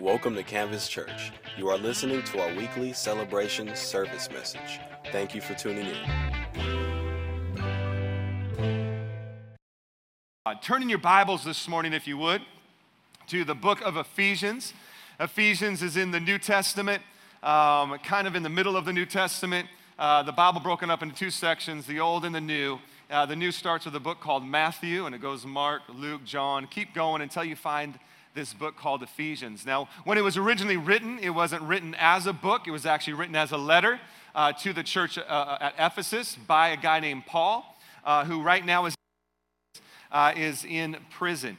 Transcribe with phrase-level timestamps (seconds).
[0.00, 1.32] Welcome to Canvas Church.
[1.56, 4.78] You are listening to our weekly celebration service message.
[5.10, 5.96] Thank you for tuning in.
[10.46, 12.42] Uh, turn in your Bibles this morning, if you would,
[13.26, 14.72] to the book of Ephesians.
[15.18, 17.02] Ephesians is in the New Testament,
[17.42, 19.66] um, kind of in the middle of the New Testament.
[19.98, 22.78] Uh, the Bible broken up into two sections, the Old and the New.
[23.10, 26.68] Uh, the New starts with a book called Matthew, and it goes Mark, Luke, John.
[26.68, 27.98] Keep going until you find
[28.38, 29.66] this book called Ephesians.
[29.66, 33.14] Now, when it was originally written, it wasn't written as a book, it was actually
[33.14, 33.98] written as a letter
[34.32, 38.40] uh, to the church uh, uh at Ephesus by a guy named Paul, uh, who
[38.40, 38.94] right now is,
[40.12, 41.56] uh, is in prison.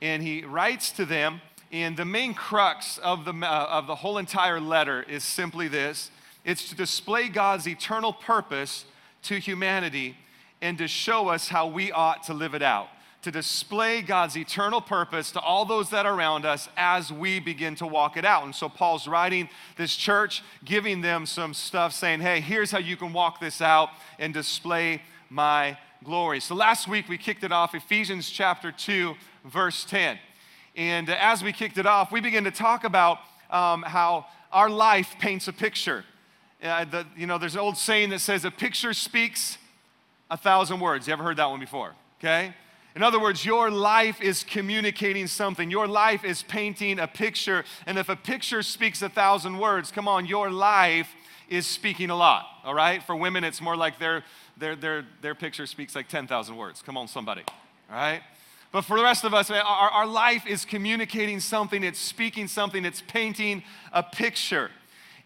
[0.00, 1.40] And he writes to them,
[1.72, 6.12] and the main crux of the, uh, of the whole entire letter is simply this
[6.44, 8.84] it's to display God's eternal purpose
[9.24, 10.16] to humanity
[10.62, 12.88] and to show us how we ought to live it out
[13.22, 17.74] to display God's eternal purpose to all those that are around us as we begin
[17.76, 18.44] to walk it out.
[18.44, 22.96] And so Paul's writing this church, giving them some stuff, saying, hey, here's how you
[22.96, 26.40] can walk this out and display my glory.
[26.40, 29.14] So last week we kicked it off, Ephesians chapter 2,
[29.44, 30.18] verse 10.
[30.76, 33.18] And as we kicked it off, we began to talk about
[33.50, 36.04] um, how our life paints a picture.
[36.62, 39.58] Uh, the, you know, there's an old saying that says, a picture speaks
[40.30, 41.06] a thousand words.
[41.06, 41.94] You ever heard that one before?
[42.18, 42.54] Okay?
[42.96, 45.70] In other words, your life is communicating something.
[45.70, 47.64] Your life is painting a picture.
[47.86, 51.08] And if a picture speaks a thousand words, come on, your life
[51.48, 53.02] is speaking a lot, all right?
[53.02, 54.24] For women, it's more like their,
[54.56, 56.80] their, their, their picture speaks like 10,000 words.
[56.80, 57.42] Come on, somebody,
[57.90, 58.22] all right?
[58.72, 62.84] But for the rest of us, our, our life is communicating something, it's speaking something,
[62.84, 64.70] it's painting a picture.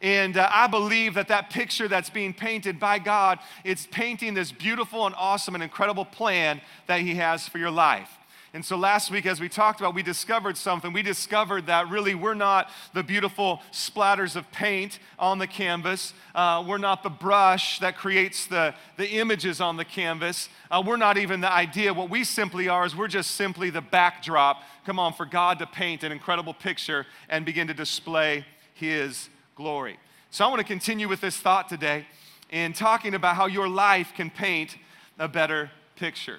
[0.01, 4.53] And uh, I believe that that picture that's being painted by God, it's painting this
[4.53, 8.11] beautiful and awesome and incredible plan that He has for your life.
[8.55, 10.93] And so last week, as we talked about, we discovered something.
[10.93, 16.15] We discovered that really we're not the beautiful splatters of paint on the canvas.
[16.37, 20.49] Uh, we're not the brush that creates the, the images on the canvas.
[20.71, 21.93] Uh, we're not even the idea.
[21.93, 24.63] What we simply are is we're just simply the backdrop.
[24.87, 29.99] Come on, for God to paint an incredible picture and begin to display His glory.
[30.31, 32.07] So I want to continue with this thought today
[32.51, 34.77] in talking about how your life can paint
[35.19, 36.39] a better picture,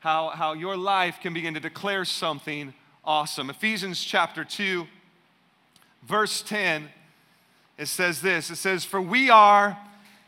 [0.00, 2.72] how, how your life can begin to declare something
[3.04, 3.50] awesome.
[3.50, 4.86] Ephesians chapter 2,
[6.02, 6.88] verse 10,
[7.78, 9.78] it says this it says, For we are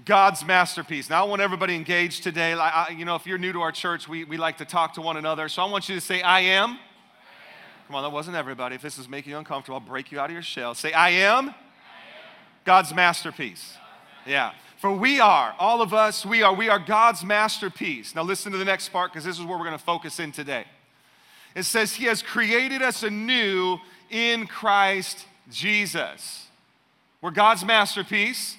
[0.05, 1.09] God's masterpiece.
[1.09, 2.53] Now, I want everybody engaged today.
[2.53, 5.00] I, you know, if you're new to our church, we, we like to talk to
[5.00, 5.49] one another.
[5.49, 6.71] So I want you to say, I am.
[6.71, 6.78] I am.
[7.87, 8.75] Come on, that wasn't everybody.
[8.75, 10.75] If this is making you uncomfortable, I'll break you out of your shell.
[10.75, 11.55] Say, I am.
[12.65, 13.77] God's masterpiece.
[14.27, 14.53] Yeah.
[14.79, 18.15] For we are, all of us, we are, we are God's masterpiece.
[18.15, 20.31] Now listen to the next part because this is where we're going to focus in
[20.31, 20.65] today.
[21.55, 23.79] It says, He has created us anew
[24.11, 26.47] in Christ Jesus.
[27.21, 28.57] We're God's masterpiece.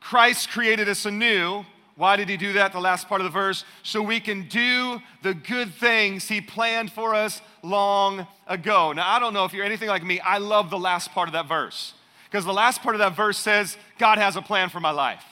[0.00, 1.64] Christ created us anew.
[1.96, 2.72] Why did he do that?
[2.72, 3.64] The last part of the verse.
[3.82, 8.92] So we can do the good things he planned for us long ago.
[8.92, 11.32] Now, I don't know if you're anything like me, I love the last part of
[11.34, 11.94] that verse.
[12.32, 15.22] Because the last part of that verse says, God has a plan for my life.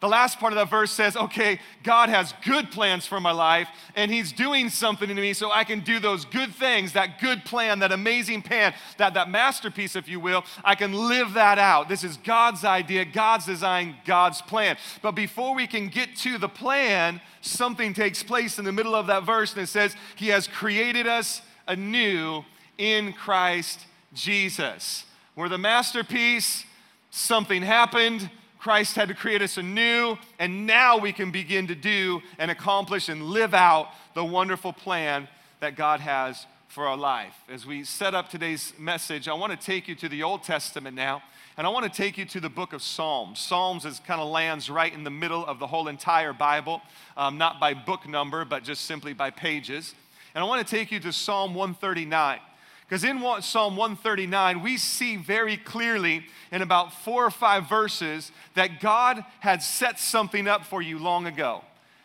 [0.00, 3.68] The last part of that verse says, okay, God has good plans for my life,
[3.94, 7.44] and He's doing something to me so I can do those good things, that good
[7.44, 10.42] plan, that amazing plan, that, that masterpiece, if you will.
[10.64, 11.86] I can live that out.
[11.86, 14.78] This is God's idea, God's design, God's plan.
[15.02, 19.08] But before we can get to the plan, something takes place in the middle of
[19.08, 22.42] that verse, and it says, He has created us anew
[22.78, 23.80] in Christ
[24.14, 25.04] Jesus.
[25.38, 26.64] We're the masterpiece.
[27.12, 28.28] Something happened.
[28.58, 33.08] Christ had to create us anew, and now we can begin to do and accomplish
[33.08, 35.28] and live out the wonderful plan
[35.60, 37.36] that God has for our life.
[37.48, 40.96] As we set up today's message, I want to take you to the Old Testament
[40.96, 41.22] now,
[41.56, 43.38] and I want to take you to the book of Psalms.
[43.38, 46.82] Psalms is kind of lands right in the middle of the whole entire Bible,
[47.16, 49.94] um, not by book number, but just simply by pages.
[50.34, 52.40] And I want to take you to Psalm 139.
[52.88, 58.80] Because in Psalm 139, we see very clearly in about four or five verses that
[58.80, 61.62] God had set something up for you long ago.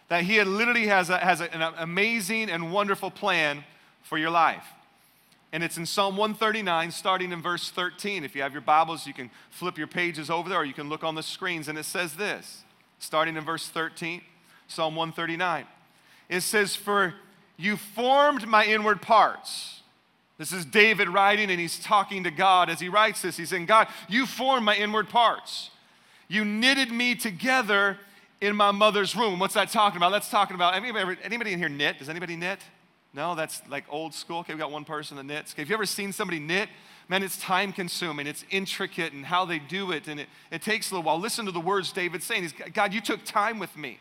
[0.10, 3.64] That He had literally has, a, has a, an amazing and wonderful plan
[4.02, 4.66] for your life.
[5.54, 8.26] And it's in Psalm 139, starting in verse 13.
[8.26, 10.90] If you have your Bibles, you can flip your pages over there or you can
[10.90, 11.70] look on the screens.
[11.70, 12.64] And it says this,
[13.00, 14.22] starting in verse 13,
[14.68, 15.66] Psalm 139.
[16.28, 17.14] It says, For
[17.56, 19.83] you formed my inward parts.
[20.38, 23.38] This is David writing, and he's talking to God as he writes this.
[23.38, 25.70] He's saying, God, you formed my inward parts.
[26.28, 28.00] You knitted me together
[28.42, 29.40] in my mother's womb.
[29.40, 30.12] What's that talking about?
[30.12, 32.00] That's talking about anybody, anybody in here knit?
[32.00, 32.60] Does anybody knit?
[33.14, 34.40] No, that's like old school.
[34.40, 35.54] Okay, we got one person that knits.
[35.54, 36.68] Okay, have you ever seen somebody knit?
[37.10, 40.90] Man, it's time consuming, it's intricate and how they do it, and it, it takes
[40.90, 41.20] a little while.
[41.20, 42.44] Listen to the words David's saying.
[42.44, 44.00] He's, God, you took time with me,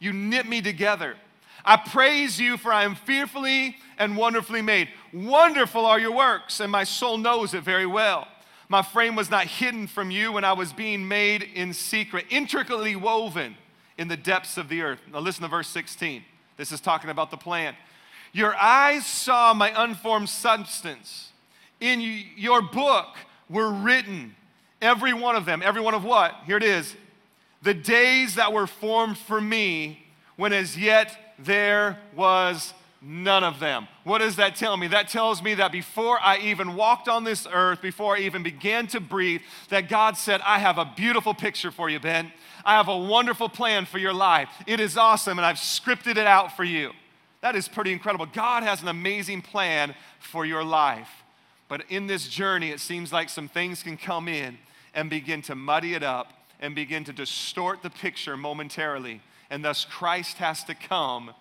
[0.00, 1.16] you knit me together.
[1.64, 4.88] I praise you, for I am fearfully and wonderfully made.
[5.12, 8.26] Wonderful are your works, and my soul knows it very well.
[8.68, 12.96] My frame was not hidden from you when I was being made in secret, intricately
[12.96, 13.56] woven
[13.98, 15.00] in the depths of the earth.
[15.12, 16.24] Now, listen to verse 16.
[16.56, 17.76] This is talking about the plan.
[18.32, 21.32] Your eyes saw my unformed substance.
[21.80, 22.00] In
[22.36, 23.16] your book
[23.50, 24.34] were written,
[24.80, 25.62] every one of them.
[25.62, 26.34] Every one of what?
[26.46, 26.96] Here it is.
[27.62, 30.06] The days that were formed for me,
[30.36, 33.88] when as yet there was none of them.
[34.04, 34.86] What does that tell me?
[34.86, 38.86] That tells me that before I even walked on this earth, before I even began
[38.88, 42.32] to breathe, that God said, I have a beautiful picture for you, Ben.
[42.64, 44.48] I have a wonderful plan for your life.
[44.66, 46.92] It is awesome, and I've scripted it out for you.
[47.40, 48.26] That is pretty incredible.
[48.26, 51.10] God has an amazing plan for your life.
[51.68, 54.58] But in this journey, it seems like some things can come in
[54.94, 59.20] and begin to muddy it up and begin to distort the picture momentarily.
[59.52, 61.34] And thus, Christ has to come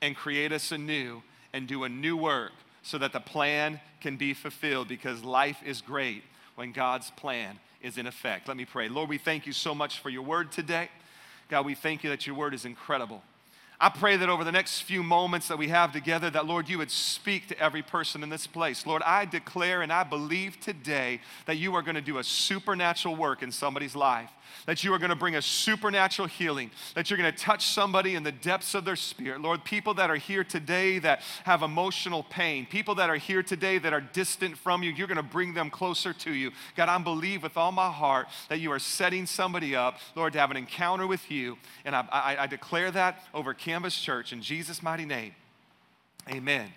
[0.00, 1.22] and create us anew
[1.52, 2.52] and do a new work
[2.82, 6.22] so that the plan can be fulfilled because life is great
[6.54, 8.48] when God's plan is in effect.
[8.48, 8.88] Let me pray.
[8.88, 10.88] Lord, we thank you so much for your word today.
[11.50, 13.22] God, we thank you that your word is incredible.
[13.78, 16.78] I pray that over the next few moments that we have together, that Lord, you
[16.78, 18.86] would speak to every person in this place.
[18.86, 23.16] Lord, I declare and I believe today that you are going to do a supernatural
[23.16, 24.30] work in somebody's life
[24.66, 28.14] that you are going to bring a supernatural healing, that you're going to touch somebody
[28.14, 29.40] in the depths of their spirit.
[29.40, 33.78] Lord, people that are here today that have emotional pain, people that are here today
[33.78, 36.50] that are distant from you, you're going to bring them closer to you.
[36.76, 40.38] God, I believe with all my heart that you are setting somebody up, Lord, to
[40.38, 41.56] have an encounter with you.
[41.84, 45.34] And I, I, I declare that over Canvas Church in Jesus' mighty name.
[46.30, 46.68] Amen.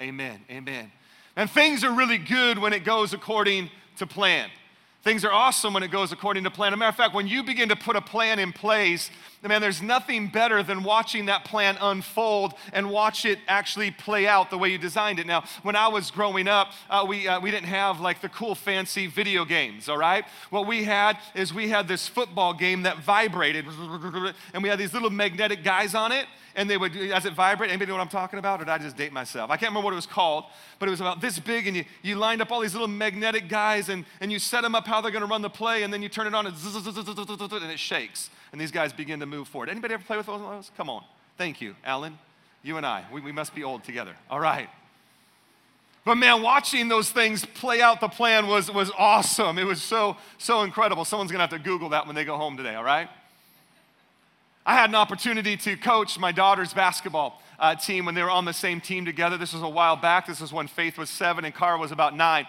[0.00, 0.40] Amen.
[0.50, 0.90] Amen.
[1.36, 4.50] And things are really good when it goes according to plan.
[5.04, 6.72] Things are awesome when it goes according to plan.
[6.72, 9.10] As a matter of fact, when you begin to put a plan in place,
[9.48, 14.50] man, there's nothing better than watching that plan unfold and watch it actually play out
[14.50, 15.26] the way you designed it.
[15.26, 18.54] Now, when I was growing up, uh, we, uh, we didn't have like the cool,
[18.54, 20.24] fancy video games, all right?
[20.50, 23.66] What we had is we had this football game that vibrated,
[24.54, 26.26] and we had these little magnetic guys on it
[26.56, 28.60] and they would, as it vibrate, anybody know what I'm talking about?
[28.60, 29.50] Or did I just date myself?
[29.50, 30.44] I can't remember what it was called,
[30.78, 33.48] but it was about this big, and you, you lined up all these little magnetic
[33.48, 36.02] guys, and, and you set them up how they're to run the play, and then
[36.02, 39.68] you turn it on, and, and it shakes, and these guys begin to move forward.
[39.68, 40.70] Anybody ever play with those?
[40.76, 41.02] Come on.
[41.36, 42.16] Thank you, Alan.
[42.62, 44.14] You and I, we, we must be old together.
[44.30, 44.68] All right.
[46.04, 49.58] But man, watching those things play out the plan was, was awesome.
[49.58, 51.04] It was so, so incredible.
[51.04, 53.08] Someone's gonna have to Google that when they go home today, all right?
[54.64, 58.44] I had an opportunity to coach my daughter's basketball uh, team when they were on
[58.44, 59.36] the same team together.
[59.36, 60.28] This was a while back.
[60.28, 62.46] This was when Faith was seven and Cara was about nine.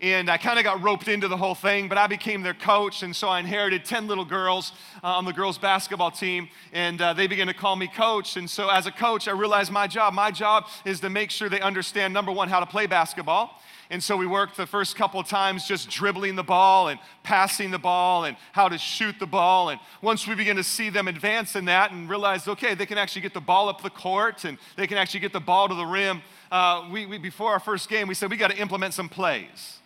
[0.00, 3.02] And I kind of got roped into the whole thing, but I became their coach.
[3.02, 4.70] And so I inherited 10 little girls
[5.02, 6.48] uh, on the girls' basketball team.
[6.72, 8.36] And uh, they began to call me coach.
[8.36, 11.48] And so as a coach, I realized my job, my job is to make sure
[11.48, 13.60] they understand, number one, how to play basketball.
[13.90, 17.72] And so we worked the first couple of times just dribbling the ball and passing
[17.72, 19.70] the ball and how to shoot the ball.
[19.70, 22.98] And once we began to see them advance in that and realize, okay, they can
[22.98, 25.74] actually get the ball up the court and they can actually get the ball to
[25.74, 26.22] the rim,
[26.52, 29.78] uh, we, we, before our first game, we said we got to implement some plays.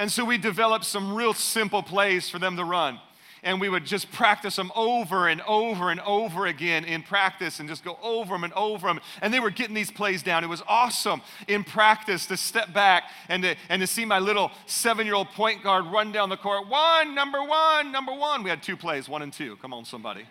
[0.00, 2.98] And so we developed some real simple plays for them to run
[3.42, 7.68] and we would just practice them over and over and over again in practice and
[7.68, 9.00] just go over them and over them.
[9.22, 10.44] And they were getting these plays down.
[10.44, 14.50] It was awesome in practice to step back and to, and to see my little
[14.66, 16.68] seven year old point guard run down the court.
[16.68, 18.42] One, number one, number one.
[18.42, 19.56] We had two plays, one and two.
[19.56, 20.24] Come on, somebody.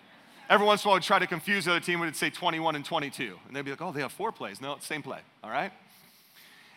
[0.49, 1.99] Every once in a while, we'd try to confuse the other team.
[1.99, 3.37] We'd say 21 and 22.
[3.47, 4.61] And they'd be like, oh, they have four plays.
[4.61, 5.19] No, same play.
[5.43, 5.71] All right?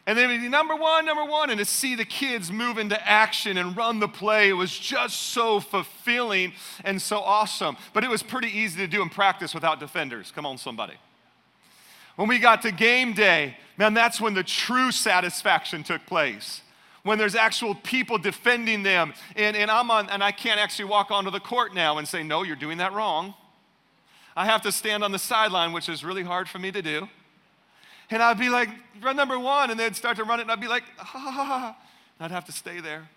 [0.06, 3.56] And then be number one, number one, and to see the kids move into action
[3.56, 6.54] and run the play it was just so fulfilling
[6.85, 7.76] and so awesome.
[7.92, 10.32] But it was pretty easy to do in practice without defenders.
[10.35, 10.94] Come on, somebody.
[12.16, 16.62] When we got to game day, man, that's when the true satisfaction took place.
[17.04, 21.11] When there's actual people defending them, and, and I'm on, and I can't actually walk
[21.11, 23.35] onto the court now and say, No, you're doing that wrong.
[24.37, 27.09] I have to stand on the sideline, which is really hard for me to do.
[28.12, 28.69] And I'd be like,
[29.00, 31.31] run number one, and they'd start to run it, and I'd be like, ha ha
[31.31, 31.45] ha.
[31.45, 31.76] ha.
[32.19, 33.09] And I'd have to stay there.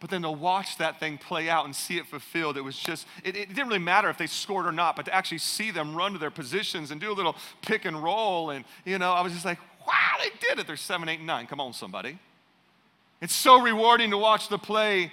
[0.00, 3.06] But then to watch that thing play out and see it fulfilled, it was just,
[3.24, 5.94] it, it, didn't really matter if they scored or not, but to actually see them
[5.94, 8.50] run to their positions and do a little pick and roll.
[8.50, 10.66] And, you know, I was just like, wow, they did it.
[10.66, 11.46] They're seven, eight, nine.
[11.46, 12.18] Come on, somebody.
[13.20, 15.10] It's so rewarding to watch the play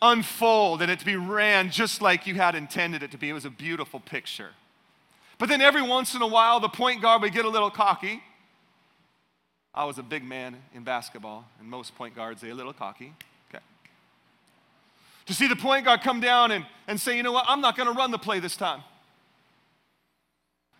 [0.00, 3.30] unfold and it to be ran just like you had intended it to be.
[3.30, 4.50] It was a beautiful picture.
[5.38, 8.22] But then every once in a while, the point guard would get a little cocky
[9.76, 13.12] I was a big man in basketball, and most point guards, they're a little cocky.
[13.50, 13.62] Okay.
[15.26, 17.76] To see the point guard come down and, and say, you know what, I'm not
[17.76, 18.80] going to run the play this time.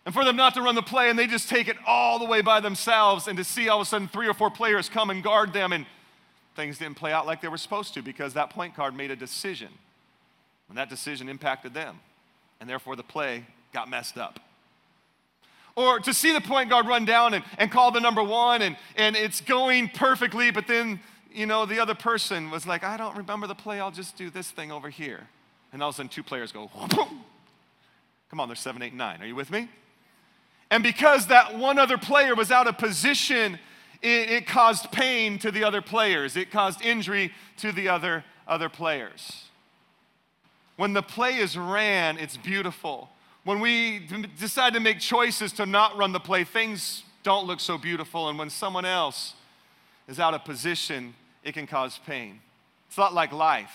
[0.06, 2.24] And for them not to run the play and they just take it all the
[2.24, 5.10] way by themselves, and to see all of a sudden three or four players come
[5.10, 5.84] and guard them, and
[6.54, 9.16] things didn't play out like they were supposed to because that point guard made a
[9.16, 9.68] decision.
[10.70, 12.00] And that decision impacted them.
[12.60, 13.44] And therefore the play
[13.76, 14.40] got messed up.
[15.76, 18.74] Or to see the point guard run down and, and call the number one and,
[18.96, 20.98] and it's going perfectly, but then,
[21.30, 24.30] you know, the other person was like, I don't remember the play, I'll just do
[24.30, 25.28] this thing over here.
[25.74, 27.22] And all of a sudden, two players go, Whoom.
[28.30, 29.20] come on, there's seven, eight, nine.
[29.20, 29.68] Are you with me?
[30.70, 33.58] And because that one other player was out of position,
[34.00, 36.34] it, it caused pain to the other players.
[36.34, 39.44] It caused injury to the other, other players.
[40.76, 43.10] When the play is ran, it's beautiful.
[43.46, 44.00] When we
[44.40, 48.28] decide to make choices to not run the play, things don't look so beautiful.
[48.28, 49.34] And when someone else
[50.08, 52.40] is out of position, it can cause pain.
[52.88, 53.70] It's a lot like life.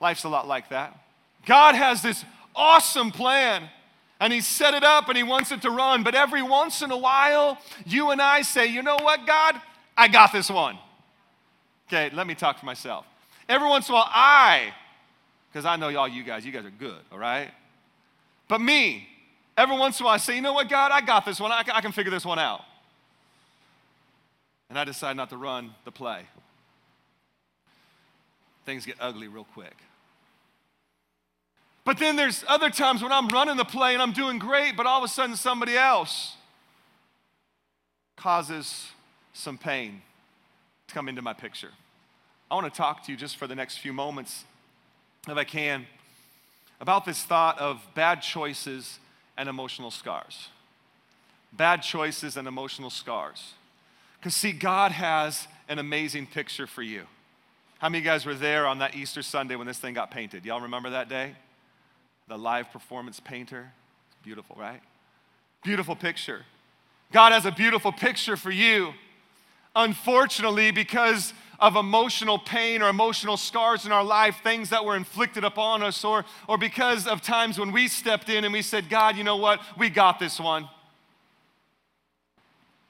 [0.00, 0.98] Life's a lot like that.
[1.44, 2.24] God has this
[2.56, 3.68] awesome plan
[4.18, 6.02] and He set it up and He wants it to run.
[6.02, 9.60] But every once in a while, you and I say, you know what, God?
[9.98, 10.78] I got this one.
[11.88, 13.04] Okay, let me talk for myself.
[13.50, 14.72] Every once in a while, I,
[15.52, 17.50] because I know y'all, you guys, you guys are good, all right?
[18.52, 19.08] But me,
[19.56, 21.50] every once in a while, I say, you know what, God, I got this one.
[21.50, 22.60] I can, I can figure this one out.
[24.68, 26.24] And I decide not to run the play.
[28.66, 29.74] Things get ugly real quick.
[31.86, 34.84] But then there's other times when I'm running the play and I'm doing great, but
[34.84, 36.36] all of a sudden somebody else
[38.16, 38.90] causes
[39.32, 40.02] some pain
[40.88, 41.70] to come into my picture.
[42.50, 44.44] I want to talk to you just for the next few moments,
[45.26, 45.86] if I can,
[46.82, 48.98] about this thought of bad choices
[49.38, 50.48] and emotional scars.
[51.52, 53.52] Bad choices and emotional scars.
[54.18, 57.04] Because, see, God has an amazing picture for you.
[57.78, 60.10] How many of you guys were there on that Easter Sunday when this thing got
[60.10, 60.44] painted?
[60.44, 61.36] Y'all remember that day?
[62.26, 63.72] The live performance painter.
[64.08, 64.80] It's beautiful, right?
[65.62, 66.44] Beautiful picture.
[67.12, 68.92] God has a beautiful picture for you.
[69.76, 71.32] Unfortunately, because
[71.62, 76.04] of emotional pain or emotional scars in our life, things that were inflicted upon us,
[76.04, 79.36] or, or because of times when we stepped in and we said, God, you know
[79.36, 79.60] what?
[79.78, 80.68] We got this one.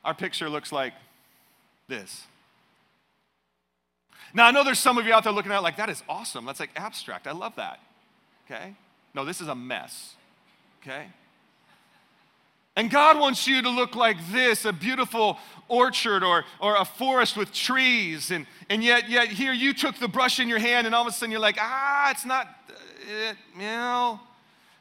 [0.05, 0.95] Our picture looks like
[1.87, 2.25] this.
[4.33, 6.03] Now, I know there's some of you out there looking at it like, that is
[6.09, 6.47] awesome.
[6.47, 7.27] That's like abstract.
[7.27, 7.79] I love that.
[8.47, 8.75] Okay?
[9.15, 10.15] No, this is a mess.
[10.83, 11.09] Okay?
[12.75, 15.39] And God wants you to look like this a beautiful
[15.69, 18.31] orchard or, or a forest with trees.
[18.31, 21.09] And, and yet, yet, here you took the brush in your hand, and all of
[21.09, 22.49] a sudden you're like, ah, it's not,
[23.01, 24.21] it, you know.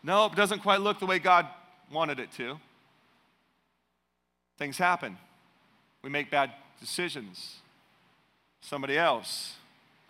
[0.03, 1.47] No, it doesn't quite look the way God
[1.91, 2.57] wanted it to.
[4.57, 5.17] Things happen.
[6.01, 7.57] We make bad decisions.
[8.61, 9.55] Somebody else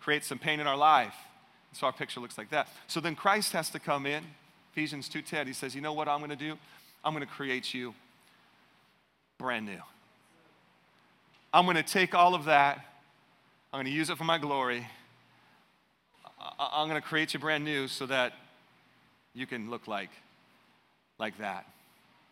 [0.00, 1.14] creates some pain in our life.
[1.72, 2.68] So our picture looks like that.
[2.86, 4.24] So then Christ has to come in.
[4.72, 5.46] Ephesians 2:10.
[5.46, 6.58] He says, "You know what I'm going to do?
[7.04, 7.94] I'm going to create you
[9.38, 9.80] brand new.
[11.52, 12.78] I'm going to take all of that,
[13.72, 14.86] I'm going to use it for my glory.
[16.58, 18.32] I'm going to create you brand new so that
[19.34, 20.10] you can look like,
[21.18, 21.66] like that.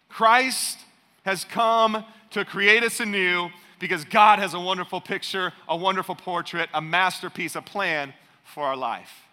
[0.08, 0.78] Christ
[1.24, 6.68] has come to create us anew because God has a wonderful picture, a wonderful portrait,
[6.74, 8.12] a masterpiece, a plan
[8.44, 9.24] for our life.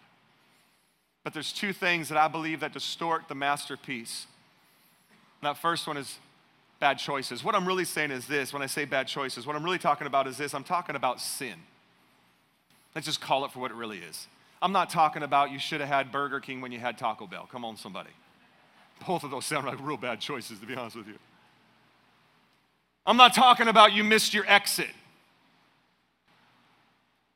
[1.23, 4.27] But there's two things that I believe that distort the masterpiece
[5.41, 6.17] that first one is
[6.79, 7.43] bad choices.
[7.43, 10.07] What I'm really saying is this when I say bad choices, what I'm really talking
[10.07, 11.55] about is this I'm talking about sin.
[12.95, 14.27] Let's just call it for what it really is.
[14.61, 17.47] I'm not talking about you should have had Burger King when you had Taco Bell.
[17.51, 18.09] Come on, somebody.
[19.05, 21.19] Both of those sound like real bad choices, to be honest with you.
[23.05, 24.89] I'm not talking about you missed your exit.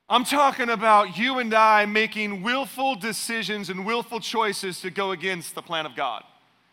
[0.10, 5.56] I'm talking about you and I making willful decisions and willful choices to go against
[5.56, 6.24] the plan of God.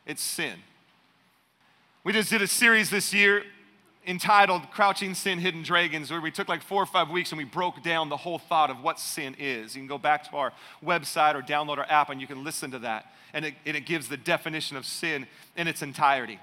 [0.06, 0.54] It's sin.
[2.04, 3.42] We just did a series this year
[4.06, 7.44] entitled Crouching Sin, Hidden Dragons, where we took like four or five weeks and we
[7.44, 9.74] broke down the whole thought of what sin is.
[9.74, 10.52] You can go back to our
[10.82, 13.12] website or download our app and you can listen to that.
[13.34, 15.26] And it, and it gives the definition of sin
[15.56, 16.38] in its entirety.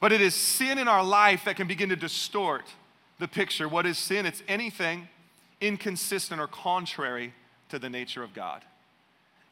[0.00, 2.64] But it is sin in our life that can begin to distort
[3.18, 3.68] the picture.
[3.68, 4.26] What is sin?
[4.26, 5.08] It's anything
[5.60, 7.34] inconsistent or contrary
[7.70, 8.62] to the nature of God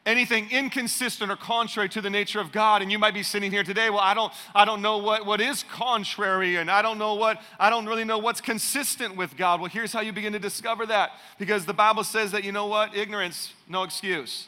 [0.05, 2.81] anything inconsistent or contrary to the nature of God.
[2.81, 5.39] And you might be sitting here today, well, I don't, I don't know what, what
[5.39, 9.61] is contrary, and I don't know what, I don't really know what's consistent with God.
[9.61, 11.11] Well, here's how you begin to discover that.
[11.39, 12.95] Because the Bible says that, you know what?
[12.95, 14.47] Ignorance, no excuse.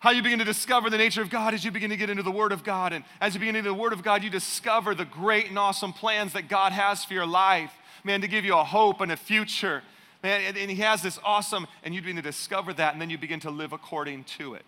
[0.00, 2.22] How you begin to discover the nature of God as you begin to get into
[2.22, 2.92] the Word of God.
[2.92, 5.92] And as you begin into the Word of God, you discover the great and awesome
[5.92, 7.72] plans that God has for your life.
[8.02, 9.82] Man, to give you a hope and a future.
[10.22, 13.10] Man, and, and He has this awesome, and you begin to discover that, and then
[13.10, 14.66] you begin to live according to it.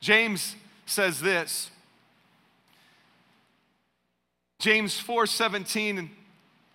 [0.00, 0.56] James
[0.86, 1.70] says this.
[4.58, 6.08] James 4:17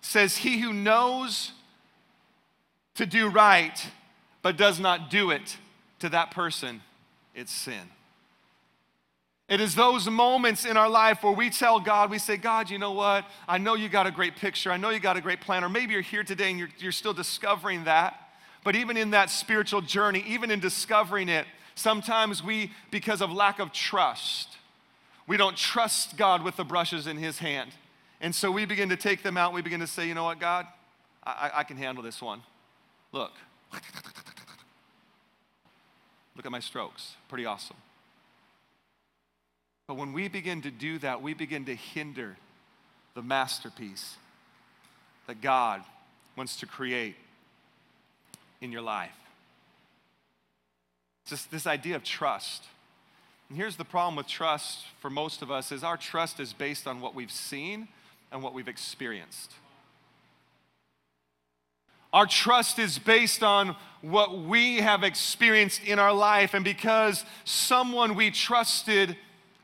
[0.00, 1.52] says, He who knows
[2.94, 3.86] to do right
[4.42, 5.56] but does not do it,
[5.98, 6.82] to that person
[7.34, 7.90] it's sin.
[9.50, 12.78] It is those moments in our life where we tell God, we say, God, you
[12.78, 13.24] know what?
[13.48, 14.70] I know you got a great picture.
[14.70, 15.64] I know you got a great plan.
[15.64, 18.30] Or maybe you're here today and you're, you're still discovering that.
[18.62, 23.58] But even in that spiritual journey, even in discovering it, sometimes we, because of lack
[23.58, 24.56] of trust,
[25.26, 27.72] we don't trust God with the brushes in His hand.
[28.20, 29.52] And so we begin to take them out.
[29.52, 30.64] We begin to say, you know what, God?
[31.24, 32.42] I, I can handle this one.
[33.10, 33.32] Look.
[36.36, 37.16] Look at my strokes.
[37.28, 37.76] Pretty awesome.
[39.90, 42.36] But when we begin to do that, we begin to hinder
[43.14, 44.14] the masterpiece
[45.26, 45.82] that God
[46.36, 47.16] wants to create
[48.60, 49.10] in your life.
[51.24, 52.66] It's just this idea of trust.
[53.48, 56.86] And here's the problem with trust for most of us is our trust is based
[56.86, 57.88] on what we've seen
[58.30, 59.54] and what we've experienced.
[62.12, 68.14] Our trust is based on what we have experienced in our life, and because someone
[68.14, 69.16] we trusted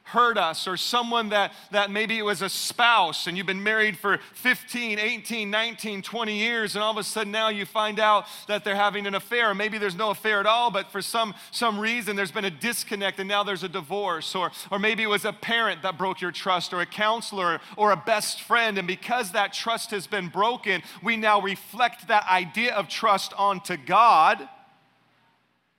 [0.07, 3.99] hurt us or someone that, that maybe it was a spouse and you've been married
[3.99, 8.25] for 15 18 19 20 years and all of a sudden now you find out
[8.47, 9.51] that they're having an affair.
[9.51, 12.51] Or maybe there's no affair at all but for some some reason there's been a
[12.51, 16.21] disconnect and now there's a divorce or or maybe it was a parent that broke
[16.21, 18.79] your trust or a counselor or a best friend.
[18.79, 23.77] And because that trust has been broken we now reflect that idea of trust onto
[23.77, 24.49] God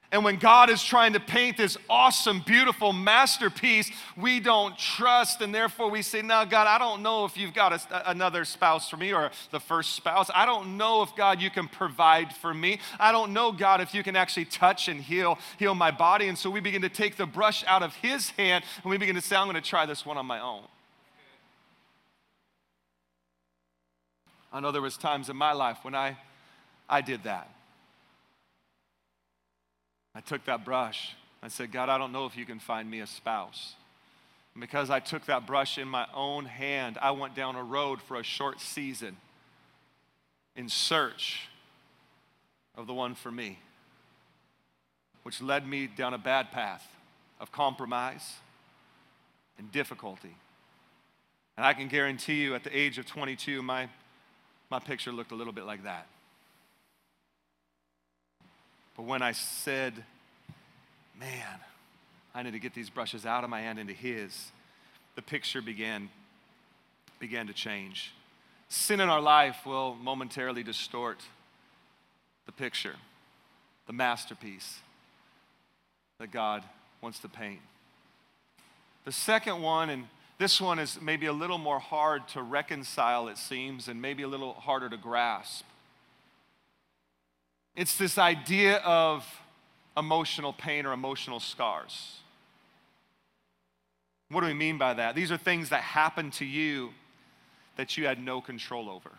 [0.10, 5.54] and when God is trying to paint this awesome, beautiful masterpiece, we don't trust, and
[5.54, 8.96] therefore we say, No, God, I don't know if you've got a, another spouse for
[8.96, 10.30] me or the first spouse.
[10.34, 12.80] I don't know if, God, you can provide for me.
[13.02, 16.30] I don't know, God, if you can actually touch and heal, heal my body.
[16.30, 19.16] And so we begin to take the brush out of His hand and we begin
[19.16, 20.64] to say, I'm going to try this one on my own.
[24.54, 26.18] I know there was times in my life when I,
[26.90, 27.57] I did that.
[30.18, 31.16] I took that brush.
[31.44, 33.76] I said, God, I don't know if you can find me a spouse.
[34.56, 38.02] And because I took that brush in my own hand, I went down a road
[38.02, 39.16] for a short season
[40.56, 41.48] in search
[42.76, 43.60] of the one for me,
[45.22, 46.88] which led me down a bad path
[47.40, 48.38] of compromise
[49.60, 50.36] and difficulty.
[51.58, 53.88] And I can guarantee you, at the age of 22, my,
[54.72, 56.08] my picture looked a little bit like that.
[58.98, 59.94] But when I said,
[61.20, 61.60] man,
[62.34, 64.52] I need to get these brushes out of my hand into his,
[65.16, 66.10] the picture began,
[67.20, 68.12] began to change.
[68.70, 71.22] Sin in our life will momentarily distort
[72.48, 72.96] the picture,
[73.86, 74.80] the masterpiece
[76.20, 76.64] that God
[77.02, 77.62] wants to paint.
[79.06, 80.06] The second one, and
[80.38, 84.28] this one is maybe a little more hard to reconcile, it seems, and maybe a
[84.28, 85.64] little harder to grasp.
[87.78, 89.24] It's this idea of
[89.96, 92.18] emotional pain or emotional scars.
[94.30, 95.14] What do we mean by that?
[95.14, 96.90] These are things that happen to you
[97.76, 99.12] that you had no control over.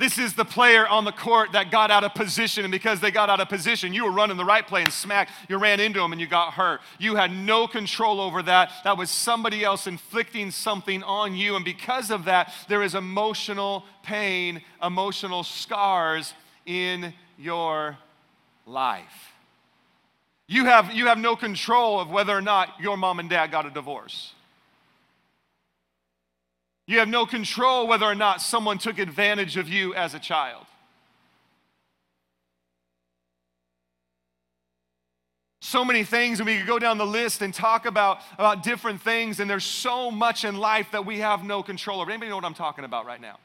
[0.00, 3.10] This is the player on the court that got out of position, and because they
[3.10, 6.00] got out of position, you were running the right play and smack, you ran into
[6.00, 6.80] him and you got hurt.
[6.98, 8.72] You had no control over that.
[8.84, 13.84] That was somebody else inflicting something on you, and because of that, there is emotional
[14.02, 16.32] pain, emotional scars
[16.64, 17.98] in your
[18.64, 19.34] life.
[20.46, 23.66] You have, you have no control of whether or not your mom and dad got
[23.66, 24.32] a divorce.
[26.90, 30.66] You have no control whether or not someone took advantage of you as a child.
[35.60, 39.00] So many things, and we could go down the list and talk about, about different
[39.02, 42.10] things, and there's so much in life that we have no control over.
[42.10, 43.38] Anybody know what I'm talking about right now?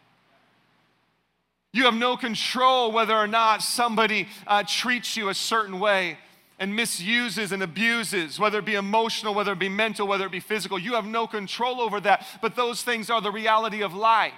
[1.72, 6.18] You have no control whether or not somebody uh, treats you a certain way
[6.58, 10.40] and misuses and abuses, whether it be emotional, whether it be mental, whether it be
[10.40, 10.80] physical.
[10.80, 14.34] You have no control over that, but those things are the reality of life.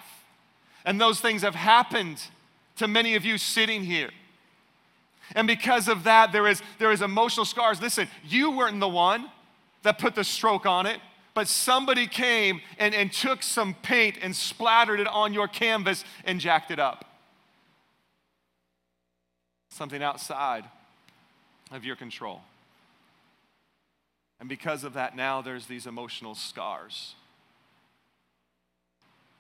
[0.83, 2.21] And those things have happened
[2.77, 4.09] to many of you sitting here.
[5.35, 7.81] And because of that, there is, there is emotional scars.
[7.81, 9.29] Listen, you weren't the one
[9.83, 10.99] that put the stroke on it,
[11.33, 16.39] but somebody came and, and took some paint and splattered it on your canvas and
[16.39, 17.05] jacked it up.
[19.69, 20.63] Something outside
[21.71, 22.41] of your control.
[24.39, 27.15] And because of that, now there's these emotional scars.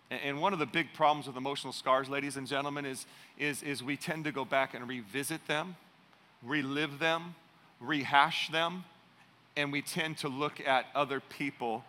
[0.09, 3.05] And one of the big problems with emotional scars, ladies and gentlemen, is,
[3.37, 5.75] is, is we tend to go back and revisit them,
[6.41, 7.35] relive them,
[7.79, 8.85] rehash them,
[9.57, 11.83] and we tend to look at other people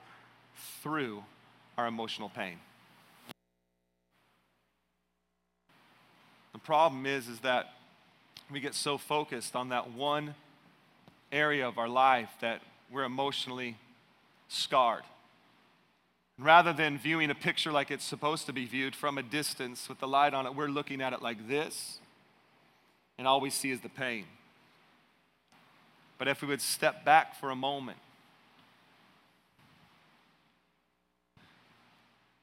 [0.82, 1.22] through
[1.76, 2.58] our emotional pain.
[6.52, 7.74] The problem is, is that
[8.50, 10.34] we get so focused on that one
[11.30, 13.76] area of our life that we're emotionally
[14.48, 15.02] scarred.
[16.38, 19.98] Rather than viewing a picture like it's supposed to be viewed from a distance with
[19.98, 21.98] the light on it, we're looking at it like this,
[23.18, 24.24] and all we see is the pain.
[26.16, 27.98] But if we would step back for a moment,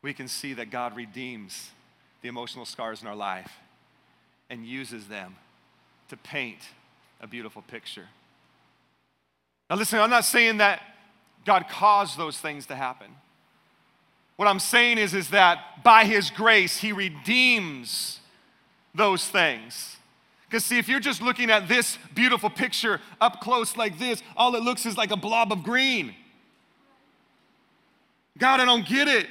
[0.01, 1.71] we can see that God redeems
[2.21, 3.51] the emotional scars in our life
[4.49, 5.35] and uses them
[6.09, 6.59] to paint
[7.21, 8.07] a beautiful picture.
[9.69, 10.81] Now, listen, I'm not saying that
[11.45, 13.07] God caused those things to happen.
[14.35, 18.19] What I'm saying is, is that by His grace, He redeems
[18.93, 19.97] those things.
[20.47, 24.55] Because, see, if you're just looking at this beautiful picture up close like this, all
[24.55, 26.13] it looks is like a blob of green.
[28.37, 29.27] God, I don't get it.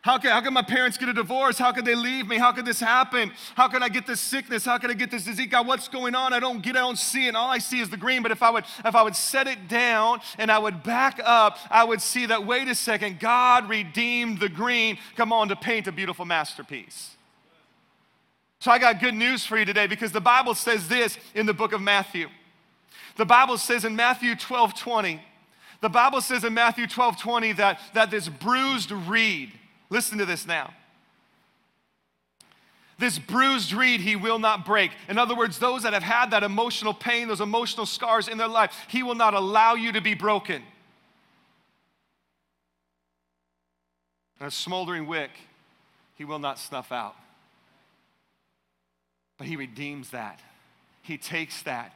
[0.00, 1.58] How can, how could my parents get a divorce?
[1.58, 2.38] How could they leave me?
[2.38, 3.32] How could this happen?
[3.56, 4.64] How can I get this sickness?
[4.64, 5.48] How can I get this disease?
[5.48, 6.32] God, what's going on?
[6.32, 6.78] I don't get it.
[6.78, 7.28] I don't see it.
[7.28, 8.22] And all I see is the green.
[8.22, 11.58] But if I would, if I would set it down and I would back up,
[11.68, 14.98] I would see that, wait a second, God redeemed the green.
[15.16, 17.16] Come on to paint a beautiful masterpiece.
[18.60, 21.54] So I got good news for you today because the Bible says this in the
[21.54, 22.28] book of Matthew.
[23.16, 25.20] The Bible says in Matthew 12 20,
[25.80, 29.52] the Bible says in Matthew 12 20 that, that this bruised reed,
[29.90, 30.74] Listen to this now.
[32.98, 34.90] This bruised reed he will not break.
[35.08, 38.48] In other words, those that have had that emotional pain, those emotional scars in their
[38.48, 40.62] life, he will not allow you to be broken.
[44.40, 45.30] And a smoldering wick,
[46.16, 47.14] he will not snuff out.
[49.36, 50.40] But he redeems that.
[51.02, 51.92] He takes that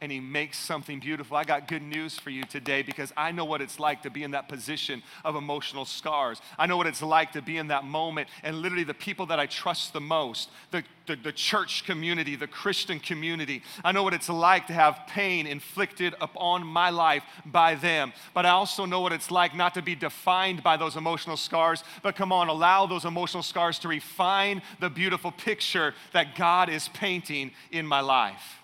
[0.00, 1.38] and he makes something beautiful.
[1.38, 4.24] I got good news for you today because I know what it's like to be
[4.24, 6.40] in that position of emotional scars.
[6.58, 8.28] I know what it's like to be in that moment.
[8.42, 12.46] And literally, the people that I trust the most, the, the, the church community, the
[12.46, 17.74] Christian community, I know what it's like to have pain inflicted upon my life by
[17.74, 18.12] them.
[18.34, 21.82] But I also know what it's like not to be defined by those emotional scars,
[22.02, 26.88] but come on, allow those emotional scars to refine the beautiful picture that God is
[26.88, 28.60] painting in my life.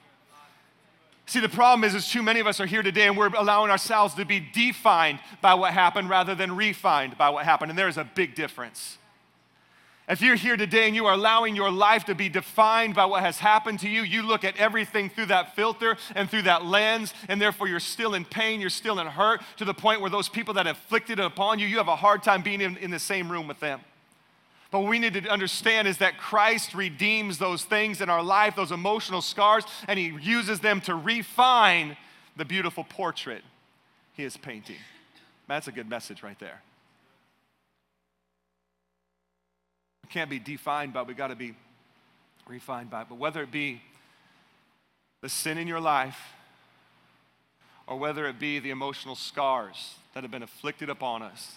[1.33, 3.71] See, the problem is, is too many of us are here today and we're allowing
[3.71, 7.71] ourselves to be defined by what happened rather than refined by what happened.
[7.71, 8.99] And there is a big difference.
[10.11, 13.23] If you're here today and you are allowing your life to be defined by what
[13.23, 17.15] has happened to you, you look at everything through that filter and through that lens,
[17.29, 20.29] and therefore you're still in pain, you're still in hurt to the point where those
[20.29, 22.99] people that inflicted it upon you, you have a hard time being in, in the
[22.99, 23.81] same room with them.
[24.73, 28.57] But what we need to understand is that Christ redeems those things in our life,
[28.57, 31.95] those emotional scars, and He uses them to refine
[32.37, 33.45] the beautiful portrait
[34.15, 34.79] He is painting.
[35.47, 36.63] That's a good message right there.
[40.05, 41.55] We can't be defined by, we got to be
[42.49, 43.05] refined by.
[43.05, 43.83] But whether it be
[45.21, 46.19] the sin in your life,
[47.87, 51.57] or whether it be the emotional scars that have been afflicted upon us,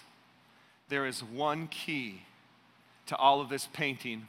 [0.90, 2.20] there is one key
[3.06, 4.26] to all of this painting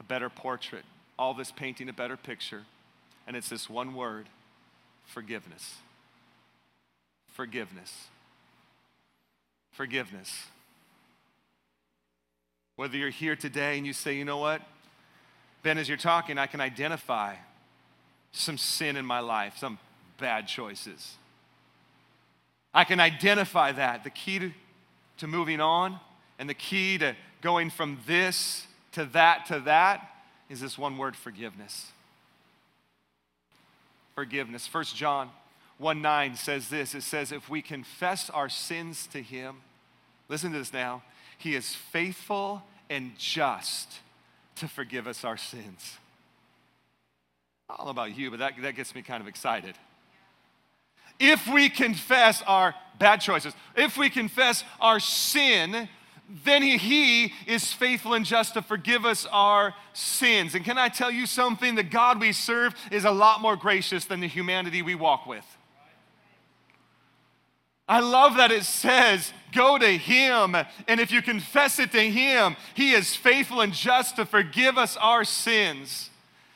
[0.00, 0.84] a better portrait,
[1.18, 2.62] all this painting a better picture.
[3.26, 4.28] And it's this one word
[5.06, 5.76] forgiveness.
[7.28, 8.08] Forgiveness.
[9.72, 10.46] Forgiveness.
[12.76, 14.62] Whether you're here today and you say, you know what?
[15.62, 17.36] Ben, as you're talking, I can identify
[18.32, 19.78] some sin in my life, some
[20.18, 21.14] bad choices.
[22.74, 24.02] I can identify that.
[24.02, 24.50] The key to,
[25.18, 26.00] to moving on
[26.42, 30.10] and the key to going from this to that to that
[30.50, 31.92] is this one word forgiveness.
[34.16, 34.66] Forgiveness.
[34.66, 35.30] First John
[35.78, 39.58] 1 9 says this it says, If we confess our sins to him,
[40.28, 41.04] listen to this now,
[41.38, 44.00] he is faithful and just
[44.56, 45.96] to forgive us our sins.
[47.70, 49.76] I don't know about you, but that, that gets me kind of excited.
[51.20, 55.88] If we confess our bad choices, if we confess our sin,
[56.44, 60.54] then he, is faithful and just to forgive us our sins.
[60.54, 61.74] And can I tell you something?
[61.74, 65.44] The God we serve is a lot more gracious than the humanity we walk with.
[67.88, 70.54] I love that it says, go to him,
[70.88, 74.96] and if you confess it to him, he is faithful and just to forgive us
[74.96, 76.08] our sins.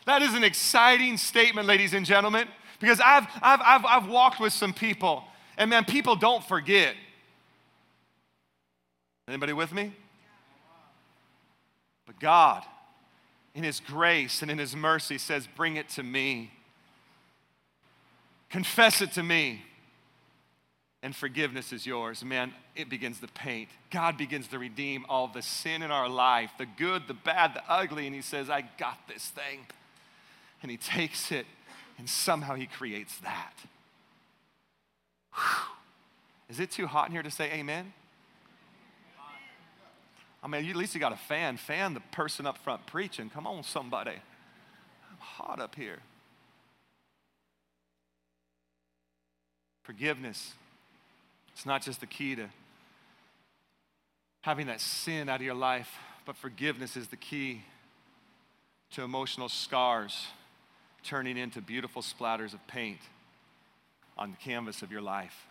[0.06, 2.48] That is an exciting statement, ladies and gentlemen
[2.80, 5.24] Because I've, I've, I've, I've walked with some people,
[5.58, 6.94] and man, people don't forget.
[9.28, 9.92] Anybody with me?
[12.06, 12.62] But God,
[13.54, 16.52] in His grace and in His mercy, says, Bring it to me.
[18.50, 19.64] Confess it to me.
[21.02, 22.24] And forgiveness is yours.
[22.24, 23.68] Man, it begins to paint.
[23.90, 27.62] God begins to redeem all the sin in our life the good, the bad, the
[27.68, 28.06] ugly.
[28.06, 29.66] And He says, I got this thing.
[30.62, 31.46] And He takes it,
[31.98, 33.54] and somehow He creates that.
[35.34, 35.72] Whew.
[36.48, 37.92] Is it too hot in here to say amen?
[40.46, 41.56] I mean, at least you got a fan.
[41.56, 43.28] Fan the person up front preaching.
[43.30, 44.12] Come on, somebody.
[44.12, 45.98] I'm hot up here.
[49.82, 50.52] Forgiveness.
[51.52, 52.48] It's not just the key to
[54.42, 55.92] having that sin out of your life,
[56.24, 57.62] but forgiveness is the key
[58.92, 60.28] to emotional scars
[61.02, 63.00] turning into beautiful splatters of paint
[64.16, 65.48] on the canvas of your life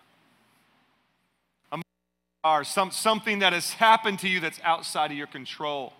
[2.45, 5.93] are, some, something that has happened to you that's outside of your control.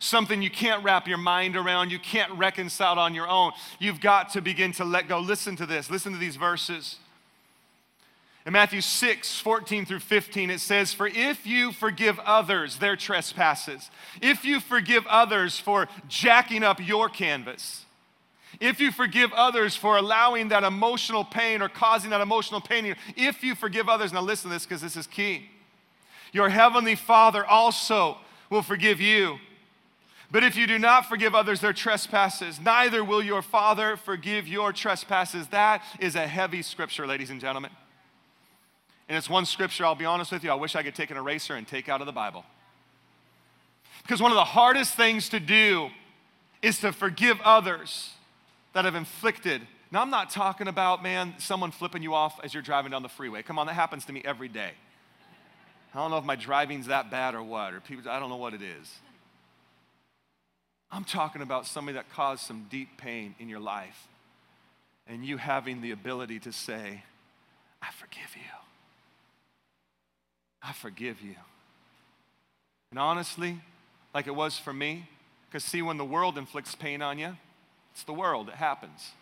[0.00, 3.52] Something you can't wrap your mind around, you can't reconcile on your own.
[3.78, 5.20] You've got to begin to let go.
[5.20, 6.96] Listen to this, listen to these verses.
[8.44, 13.88] In Matthew 6, 14 through 15, it says, For if you forgive others their trespasses,
[14.20, 17.84] if you forgive others for jacking up your canvas,
[18.60, 23.44] if you forgive others for allowing that emotional pain or causing that emotional pain, if
[23.44, 25.48] you forgive others, now listen to this because this is key
[26.32, 28.18] your heavenly Father also
[28.50, 29.38] will forgive you.
[30.30, 34.72] But if you do not forgive others their trespasses, neither will your Father forgive your
[34.72, 35.46] trespasses.
[35.48, 37.70] That is a heavy scripture, ladies and gentlemen.
[39.08, 41.16] And it's one scripture, I'll be honest with you, I wish I could take an
[41.16, 42.44] eraser and take out of the Bible.
[44.02, 45.90] Because one of the hardest things to do
[46.60, 48.14] is to forgive others
[48.72, 49.62] that have inflicted.
[49.92, 53.08] Now, I'm not talking about, man, someone flipping you off as you're driving down the
[53.08, 53.42] freeway.
[53.42, 54.72] Come on, that happens to me every day.
[55.96, 58.36] I don't know if my driving's that bad or what, or people, I don't know
[58.36, 58.98] what it is.
[60.90, 64.06] I'm talking about somebody that caused some deep pain in your life,
[65.06, 67.02] and you having the ability to say,
[67.80, 68.42] I forgive you.
[70.62, 71.36] I forgive you.
[72.90, 73.58] And honestly,
[74.14, 75.08] like it was for me,
[75.48, 77.38] because see, when the world inflicts pain on you,
[77.94, 79.12] it's the world, it happens.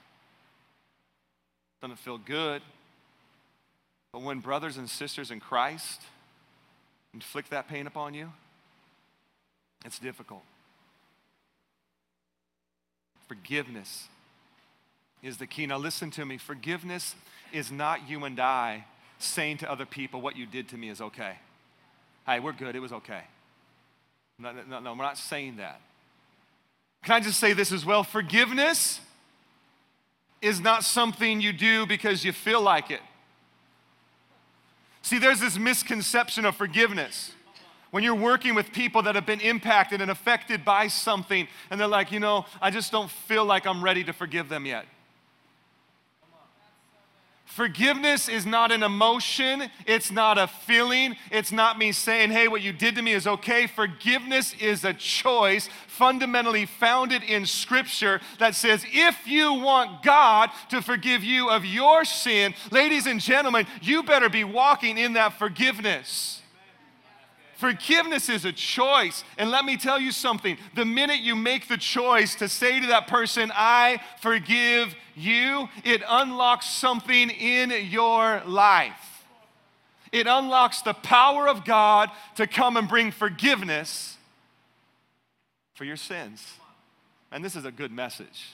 [1.81, 2.63] Doesn't feel good.
[4.13, 6.03] But when brothers and sisters in Christ,
[7.14, 8.33] inflict that pain upon you,
[9.85, 10.42] it's difficult.
[13.29, 14.09] Forgiveness
[15.22, 15.66] is the key.
[15.66, 16.37] Now, listen to me.
[16.37, 17.14] Forgiveness
[17.53, 18.85] is not you and I
[19.18, 21.37] saying to other people, What you did to me is okay.
[22.27, 22.74] Hey, we're good.
[22.77, 23.22] It was okay.
[24.38, 25.81] No, no, no, we're not saying that.
[27.05, 28.03] Can I just say this as well?
[28.03, 29.00] Forgiveness
[30.42, 33.00] is not something you do because you feel like it.
[35.05, 37.33] See, there's this misconception of forgiveness.
[37.90, 41.87] When you're working with people that have been impacted and affected by something, and they're
[41.87, 44.87] like, you know, I just don't feel like I'm ready to forgive them yet.
[47.44, 52.62] Forgiveness is not an emotion, it's not a feeling, it's not me saying, hey, what
[52.62, 53.66] you did to me is okay.
[53.66, 60.83] Forgiveness is a choice fundamentally founded in Scripture that says, if you want God to
[60.83, 66.40] forgive you of your sin, ladies and gentlemen, you better be walking in that forgiveness.
[67.64, 69.24] Forgiveness is a choice.
[69.38, 72.88] And let me tell you something the minute you make the choice to say to
[72.88, 79.24] that person, I forgive you, it unlocks something in your life.
[80.12, 84.18] It unlocks the power of God to come and bring forgiveness
[85.72, 86.46] for your sins.
[87.33, 88.50] And this is a good message.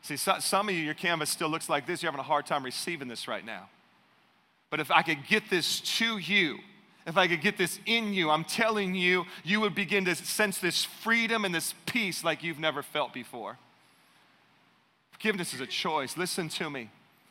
[0.00, 2.02] See, some of you, your canvas still looks like this.
[2.02, 3.68] You're having a hard time receiving this right now.
[4.70, 6.60] But if I could get this to you,
[7.06, 10.58] if I could get this in you, I'm telling you, you would begin to sense
[10.58, 13.58] this freedom and this peace like you've never felt before.
[15.12, 16.16] Forgiveness is a choice.
[16.16, 16.90] Listen to me.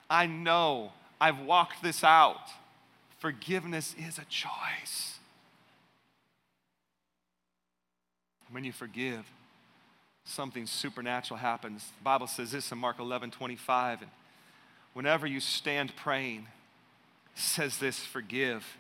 [0.09, 2.49] I know I've walked this out.
[3.17, 5.17] Forgiveness is a choice.
[8.51, 9.25] When you forgive,
[10.23, 11.83] something supernatural happens.
[11.97, 14.03] The Bible says this in Mark 11 25.
[14.03, 14.12] And
[14.93, 16.45] whenever you stand praying,
[17.33, 18.77] says this forgive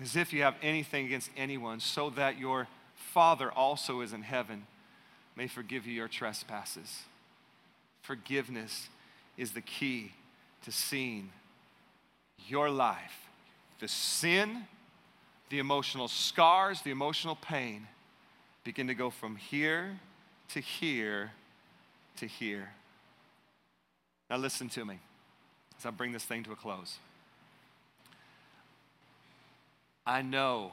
[0.00, 4.66] as if you have anything against anyone, so that your Father also is in heaven
[5.36, 7.02] may forgive you your trespasses.
[8.02, 8.88] Forgiveness
[9.36, 10.12] is the key
[10.64, 11.30] to seeing
[12.46, 13.28] your life.
[13.78, 14.64] The sin,
[15.48, 17.86] the emotional scars, the emotional pain
[18.64, 19.98] begin to go from here
[20.50, 21.32] to here
[22.18, 22.70] to here.
[24.28, 24.98] Now, listen to me
[25.78, 26.98] as I bring this thing to a close.
[30.10, 30.72] I know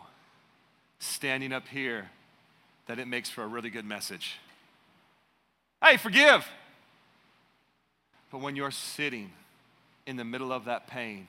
[0.98, 2.10] standing up here
[2.88, 4.40] that it makes for a really good message.
[5.80, 6.48] Hey, forgive.
[8.32, 9.30] But when you're sitting
[10.08, 11.28] in the middle of that pain,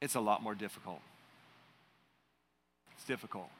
[0.00, 1.00] it's a lot more difficult.
[2.94, 3.50] It's difficult.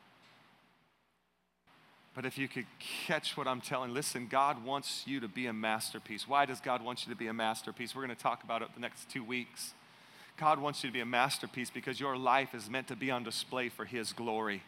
[2.15, 2.67] But if you could
[3.09, 6.29] catch what I'm telling, listen, God wants you to be a masterpiece.
[6.29, 7.93] Why does God want you to be a masterpiece?
[7.93, 9.75] We're going to talk about it the next two weeks.
[10.37, 13.25] God wants you to be a masterpiece because your life is meant to be on
[13.25, 14.63] display for His glory.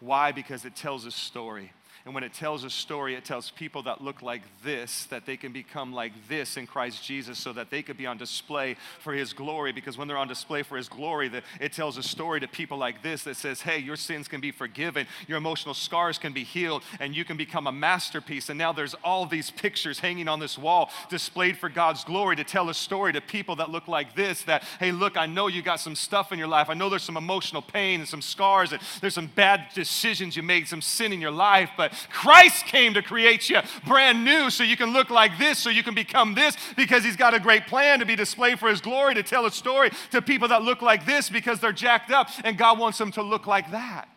[0.00, 0.32] Why?
[0.32, 1.72] Because it tells a story.
[2.04, 5.36] And when it tells a story, it tells people that look like this that they
[5.36, 9.12] can become like this in Christ Jesus so that they could be on display for
[9.12, 9.72] His glory.
[9.72, 12.78] Because when they're on display for His glory, the, it tells a story to people
[12.78, 16.44] like this that says, hey, your sins can be forgiven, your emotional scars can be
[16.44, 18.48] healed, and you can become a masterpiece.
[18.48, 22.44] And now there's all these pictures hanging on this wall displayed for God's glory to
[22.44, 25.62] tell a story to people that look like this that, hey, look, I know you
[25.62, 26.70] got some stuff in your life.
[26.70, 30.42] I know there's some emotional pain and some scars, and there's some bad decisions you
[30.42, 34.62] made, some sin in your life, but Christ came to create you brand new so
[34.62, 37.66] you can look like this, so you can become this, because He's got a great
[37.66, 40.82] plan to be displayed for His glory, to tell a story to people that look
[40.82, 44.08] like this because they're jacked up, and God wants them to look like that.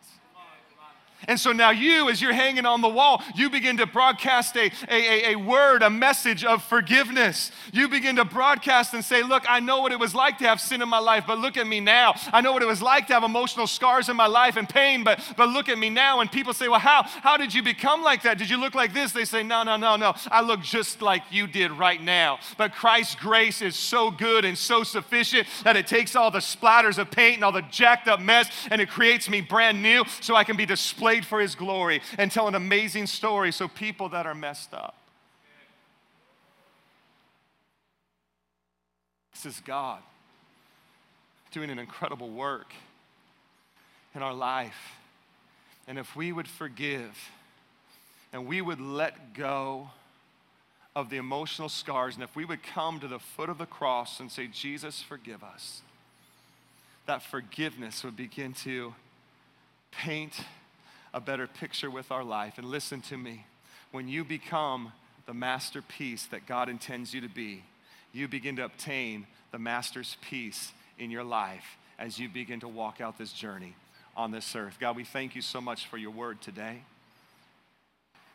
[1.28, 4.72] And so now you, as you're hanging on the wall, you begin to broadcast a,
[4.88, 7.52] a, a, word, a message of forgiveness.
[7.74, 10.62] You begin to broadcast and say, Look, I know what it was like to have
[10.62, 12.14] sin in my life, but look at me now.
[12.32, 15.04] I know what it was like to have emotional scars in my life and pain,
[15.04, 16.22] but, but look at me now.
[16.22, 18.38] And people say, Well, how, how did you become like that?
[18.38, 19.12] Did you look like this?
[19.12, 20.14] They say, No, no, no, no.
[20.32, 22.40] I look just like you did right now.
[22.58, 26.98] But Christ's grace is so good and so sufficient that it takes all the splatters
[26.98, 30.36] of paint and all the jacked up mess and it creates me brand new so
[30.36, 34.10] I can be displayed displayed for His glory and tell an amazing story so people
[34.10, 34.96] that are messed up.
[39.34, 40.02] This is God
[41.52, 42.74] doing an incredible work
[44.14, 44.98] in our life.
[45.88, 47.18] And if we would forgive
[48.32, 49.90] and we would let go
[50.96, 54.20] of the emotional scars, and if we would come to the foot of the cross
[54.20, 55.82] and say, Jesus, forgive us,
[57.08, 58.94] that forgiveness would begin to
[59.92, 60.34] paint
[61.14, 62.58] a better picture with our life.
[62.58, 63.46] And listen to me
[63.92, 64.92] when you become
[65.26, 67.64] the masterpiece that God intends you to be,
[68.14, 73.02] you begin to obtain the master's peace in your life as you begin to walk
[73.02, 73.76] out this journey
[74.16, 74.78] on this earth.
[74.80, 76.82] God, we thank you so much for your word today.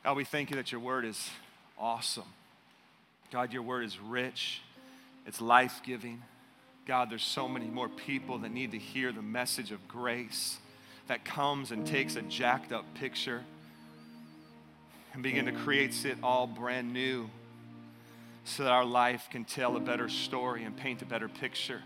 [0.03, 1.31] God, we thank you that your word is
[1.79, 2.25] awesome.
[3.33, 4.61] God, your word is rich,
[5.27, 6.23] it's life giving.
[6.87, 10.59] God, there's so many more people that need to hear the message of grace
[11.09, 13.43] that comes and takes a jacked up picture
[15.13, 17.29] and begin to create it all brand new
[18.45, 21.83] so that our life can tell a better story and paint a better picture.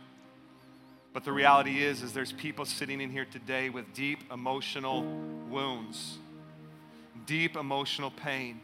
[1.12, 5.02] But the reality is is there's people sitting in here today with deep emotional
[5.48, 6.18] wounds,
[7.26, 8.60] deep emotional pain.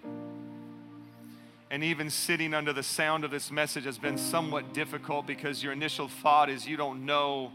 [1.70, 5.72] And even sitting under the sound of this message has been somewhat difficult because your
[5.72, 7.50] initial thought is you don't know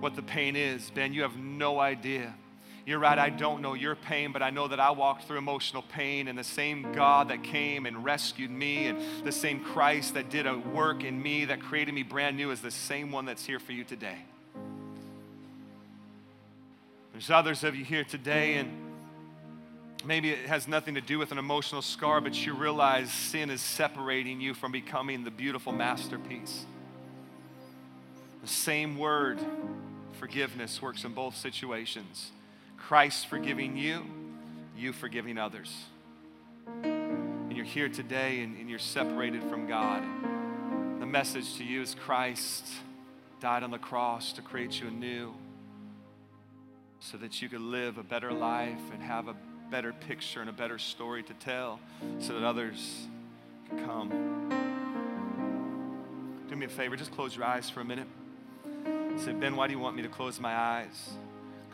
[0.00, 0.90] what the pain is.
[0.90, 2.34] Ben, you have no idea.
[2.86, 5.82] You're right, I don't know your pain, but I know that I walked through emotional
[5.82, 10.28] pain, and the same God that came and rescued me, and the same Christ that
[10.28, 13.46] did a work in me that created me brand new, is the same one that's
[13.46, 14.18] here for you today.
[17.12, 18.70] There's others of you here today, and
[20.04, 23.62] maybe it has nothing to do with an emotional scar, but you realize sin is
[23.62, 26.66] separating you from becoming the beautiful masterpiece.
[28.42, 29.38] The same word,
[30.18, 32.30] forgiveness, works in both situations.
[32.88, 34.04] Christ forgiving you,
[34.76, 35.74] you forgiving others.
[36.82, 40.02] And you're here today and, and you're separated from God.
[41.00, 42.66] The message to you is Christ
[43.40, 45.32] died on the cross to create you anew
[47.00, 49.36] so that you could live a better life and have a
[49.70, 51.80] better picture and a better story to tell
[52.18, 53.06] so that others
[53.66, 54.10] can come.
[56.50, 58.08] Do me a favor, just close your eyes for a minute.
[59.16, 61.14] Say, Ben, why do you want me to close my eyes?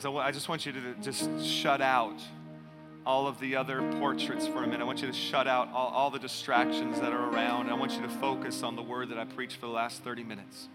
[0.01, 2.19] Because I, just want you to just shut out
[3.05, 4.81] all of the other portraits for a minute.
[4.81, 7.69] I want you to shut out all, all the distractions that are around.
[7.69, 10.25] I want you to focus on the word that I preached for the last 30
[10.25, 10.69] minutes.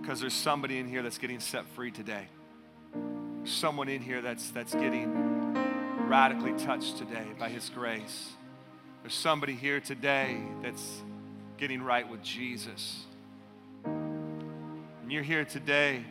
[0.00, 2.28] Because there's somebody in here that's getting set free today.
[3.44, 5.58] Someone in here that's, that's getting
[6.08, 8.30] radically touched today by His grace.
[9.02, 11.02] There's somebody here today that's
[11.58, 13.04] getting right with Jesus
[15.14, 16.02] you're here today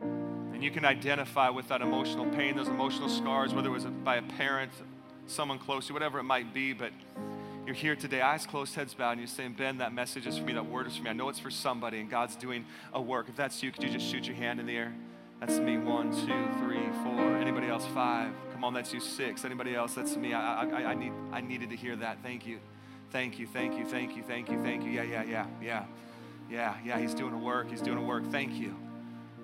[0.00, 4.16] and you can identify with that emotional pain, those emotional scars, whether it was by
[4.16, 4.72] a parent,
[5.28, 6.90] someone close to you, whatever it might be, but
[7.64, 10.44] you're here today, eyes closed, heads bowed, and you're saying, Ben, that message is for
[10.44, 11.10] me, that word is for me.
[11.10, 13.28] I know it's for somebody, and God's doing a work.
[13.28, 14.92] If that's you, could you just shoot your hand in the air?
[15.38, 15.78] That's me.
[15.78, 17.36] One, two, three, four.
[17.36, 17.86] Anybody else?
[17.94, 18.32] Five.
[18.52, 18.98] Come on, that's you.
[18.98, 19.44] Six.
[19.44, 19.94] Anybody else?
[19.94, 20.34] That's me.
[20.34, 22.18] I, I, I, need, I needed to hear that.
[22.24, 22.58] Thank you.
[23.10, 24.90] Thank you, thank you, thank you, thank you, thank you.
[24.90, 25.84] Yeah, yeah, yeah, yeah.
[26.50, 27.70] Yeah, yeah, he's doing a work.
[27.70, 28.30] He's doing a work.
[28.30, 28.76] Thank you.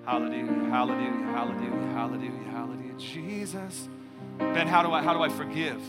[0.05, 2.93] Hallelujah, hallelujah, hallelujah, hallelujah, hallelujah.
[2.97, 3.87] Jesus.
[4.37, 5.81] Ben, how do I how do I forgive?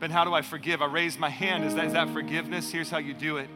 [0.00, 0.82] Ben, how do I forgive?
[0.82, 1.64] I raised my hand.
[1.64, 2.70] Is that, is that forgiveness?
[2.70, 3.48] Here's how you do it.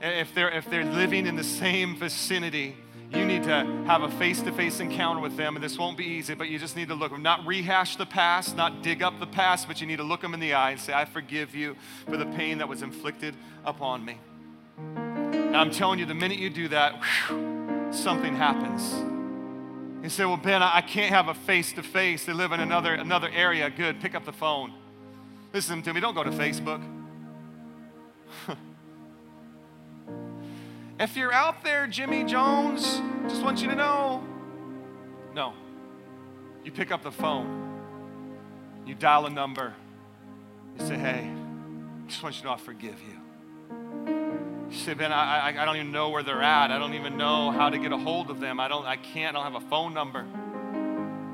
[0.00, 2.76] If they're, if they're living in the same vicinity,
[3.12, 6.48] you need to have a face-to-face encounter with them and this won't be easy but
[6.48, 9.68] you just need to look them not rehash the past not dig up the past
[9.68, 12.16] but you need to look them in the eye and say i forgive you for
[12.16, 13.34] the pain that was inflicted
[13.66, 14.16] upon me
[15.52, 16.98] and i'm telling you the minute you do that
[17.28, 18.94] whew, something happens.
[20.02, 22.24] You say well ben i can't have a face-to-face.
[22.24, 23.68] They live in another another area.
[23.68, 24.72] Good pick up the phone.
[25.52, 26.00] Listen to me.
[26.00, 26.82] Don't go to facebook.
[31.00, 34.22] If you're out there, Jimmy Jones, just want you to know
[35.34, 35.54] no.
[36.64, 37.80] You pick up the phone,
[38.86, 39.74] you dial a number,
[40.78, 41.28] you say, hey,
[42.06, 43.21] just want you to know I forgive you.
[44.72, 46.70] Say, Ben, I, I, I don't even know where they're at.
[46.70, 48.58] I don't even know how to get a hold of them.
[48.58, 50.24] I don't, I can't, I don't have a phone number.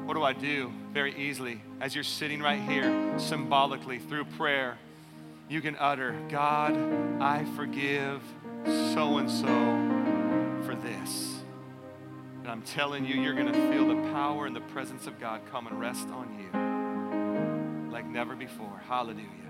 [0.04, 0.72] What do I do?
[0.92, 4.78] Very easily, as you're sitting right here, symbolically, through prayer,
[5.48, 6.76] you can utter, God,
[7.20, 8.22] I forgive
[8.64, 11.36] so and so for this.
[12.42, 15.42] And I'm telling you, you're going to feel the power and the presence of God
[15.50, 16.78] come and rest on you
[17.90, 18.80] like never before.
[18.86, 19.47] Hallelujah.